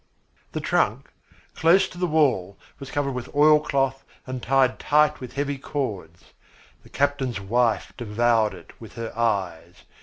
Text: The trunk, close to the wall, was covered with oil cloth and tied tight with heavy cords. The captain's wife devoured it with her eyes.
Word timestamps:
The 0.53 0.59
trunk, 0.59 1.11
close 1.53 1.87
to 1.89 1.97
the 1.99 2.07
wall, 2.07 2.57
was 2.79 2.89
covered 2.89 3.11
with 3.11 3.35
oil 3.35 3.59
cloth 3.59 4.03
and 4.25 4.41
tied 4.41 4.79
tight 4.79 5.19
with 5.19 5.33
heavy 5.33 5.59
cords. 5.59 6.33
The 6.81 6.89
captain's 6.89 7.39
wife 7.39 7.93
devoured 7.97 8.55
it 8.55 8.81
with 8.81 8.95
her 8.95 9.15
eyes. 9.15 9.83